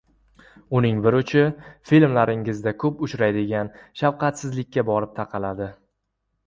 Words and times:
Uning 0.77 1.01
bir 1.07 1.17
uchi 1.19 1.43
filmlaringizda 1.91 2.73
ko‘p 2.85 3.07
uchraydigan 3.09 3.71
shafqatsizlikka 4.03 4.87
borib 4.93 5.19
taqaladi. 5.21 5.75